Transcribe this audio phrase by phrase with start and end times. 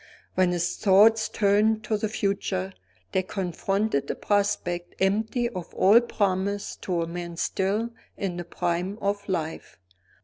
[0.33, 2.73] When his thoughts turned to the future,
[3.11, 8.97] they confronted a prospect empty of all promise to a man still in the prime
[8.99, 9.77] of life.